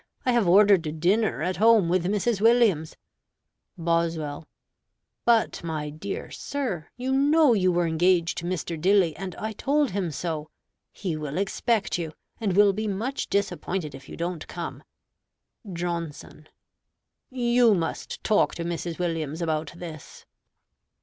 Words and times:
I 0.25 0.31
have 0.31 0.47
ordered 0.47 0.99
dinner 0.99 1.43
at 1.43 1.57
home 1.57 1.87
with 1.87 2.05
Mrs. 2.05 2.41
Williams. 2.41 2.95
Boswell 3.77 4.47
But, 5.25 5.63
my 5.63 5.91
dear 5.91 6.31
sir, 6.31 6.87
you 6.97 7.11
know 7.13 7.53
you 7.53 7.71
were 7.71 7.85
engaged 7.85 8.39
to 8.39 8.45
Mr. 8.45 8.81
Dilly, 8.81 9.15
and 9.15 9.35
I 9.35 9.51
told 9.51 9.91
him 9.91 10.09
so. 10.09 10.49
He 10.91 11.15
will 11.15 11.37
expect 11.37 11.99
you, 11.99 12.13
and 12.39 12.57
will 12.57 12.73
be 12.73 12.87
much 12.87 13.27
disappointed 13.27 13.93
if 13.93 14.09
you 14.09 14.17
don't 14.17 14.47
come. 14.47 14.81
Johnson 15.71 16.49
You 17.29 17.75
must 17.75 18.23
talk 18.23 18.55
to 18.55 18.65
Mrs. 18.65 18.97
Williams 18.97 19.39
about 19.39 19.71
this. 19.77 20.25